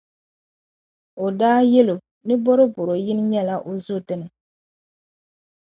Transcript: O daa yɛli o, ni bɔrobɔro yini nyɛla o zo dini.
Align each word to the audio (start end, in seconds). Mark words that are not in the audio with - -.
O 1.23 1.25
daa 1.39 1.59
yɛli 1.71 1.91
o, 1.95 1.97
ni 2.27 2.33
bɔrobɔro 2.43 2.93
yini 3.05 3.23
nyɛla 3.31 3.55
o 3.67 3.71
zo 3.85 3.95
dini. 4.07 4.27